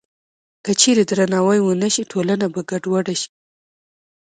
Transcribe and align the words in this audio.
که 0.65 0.71
چېرې 0.81 1.03
درناوی 1.09 1.59
ونه 1.63 1.89
شي، 1.93 2.03
ټولنه 2.11 2.45
به 2.53 2.61
ګډوډه 2.69 3.13
شي. 3.21 3.29